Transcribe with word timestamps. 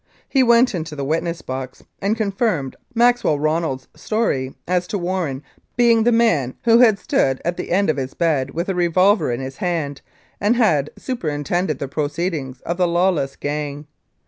He 0.27 0.41
went 0.41 0.73
into 0.73 0.95
the 0.95 1.05
witness 1.05 1.43
box 1.43 1.83
and 2.01 2.17
confirmed 2.17 2.75
Maxwell 2.95 3.37
Ronald's 3.37 3.87
story 3.95 4.55
as 4.67 4.87
to 4.87 4.97
Warren 4.97 5.43
being 5.77 6.01
the 6.05 6.11
man 6.11 6.55
who 6.63 6.79
had 6.79 6.97
stood 6.97 7.39
at 7.45 7.55
the 7.55 7.69
end 7.69 7.87
of 7.87 7.97
his 7.97 8.15
bed 8.15 8.49
with 8.55 8.67
a 8.67 8.73
revolver 8.73 9.31
in 9.31 9.41
his 9.41 9.57
hand 9.57 10.01
and 10.39 10.55
had 10.55 10.89
superin 10.97 11.45
tended 11.45 11.77
the 11.77 11.87
proceedings 11.87 12.61
of 12.61 12.77
the 12.77 12.87
lawless 12.87 13.35
gang. 13.35 13.85